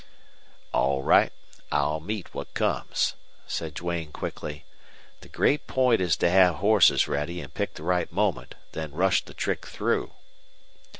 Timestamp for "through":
9.67-10.13